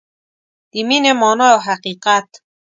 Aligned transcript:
د 0.71 0.73
مینې 0.87 1.13
مانا 1.19 1.47
او 1.53 1.59
حقیقت 1.67 2.29